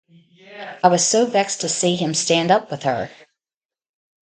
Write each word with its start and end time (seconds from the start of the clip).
I 0.83 0.87
was 0.87 1.05
so 1.05 1.27
vexed 1.27 1.61
to 1.61 1.69
see 1.69 1.95
him 1.95 2.15
stand 2.15 2.49
up 2.49 2.71
with 2.71 2.81
her! 2.81 3.11